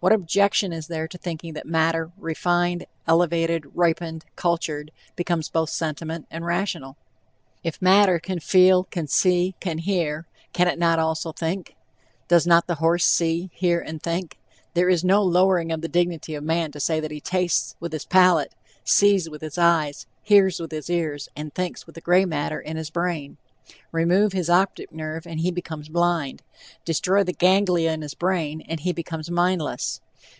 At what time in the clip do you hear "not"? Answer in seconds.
10.78-10.98, 12.46-12.66